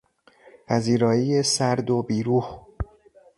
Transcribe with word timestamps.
پذیرایی 0.67 1.43
سرد 1.43 1.89
و 1.89 2.03
بیروح 2.03 2.61